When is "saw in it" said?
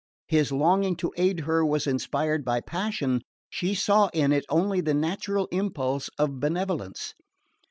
3.75-4.45